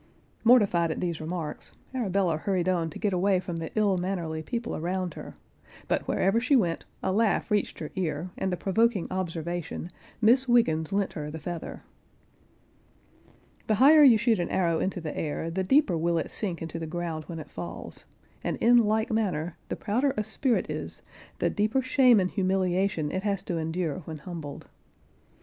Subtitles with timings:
[0.43, 4.75] Mortified at these remarks, Arabella hurried on to get away from the ill mannerly people
[4.75, 5.35] around her;
[5.87, 10.91] but wherever she went, a laugh reached her ear, and the provoking observation, "Miss Wiggens
[10.91, 11.83] lent her the feather."
[13.67, 16.79] The higher you shoot an arrow into the air, the deeper will it sink into
[16.79, 18.05] the ground when it falls,
[18.43, 21.03] and in like manner the prouder a spirit is,
[21.37, 24.67] the deeper shame and humiliation it has to en[Pg 50]dure when humbled.